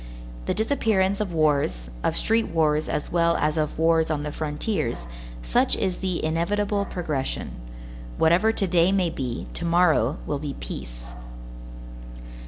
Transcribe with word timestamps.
The 0.47 0.55
disappearance 0.55 1.21
of 1.21 1.31
wars, 1.31 1.91
of 2.03 2.17
street 2.17 2.47
wars 2.47 2.89
as 2.89 3.11
well 3.11 3.37
as 3.37 3.55
of 3.55 3.77
wars 3.77 4.09
on 4.09 4.23
the 4.23 4.31
frontiers, 4.31 5.05
such 5.43 5.75
is 5.75 5.97
the 5.97 6.25
inevitable 6.25 6.85
progression. 6.85 7.51
Whatever 8.17 8.51
To 8.51 8.65
day 8.65 8.91
may 8.91 9.11
be, 9.11 9.45
To 9.53 9.63
morrow 9.65 10.17
will 10.25 10.39
be 10.39 10.55
peace. 10.59 11.13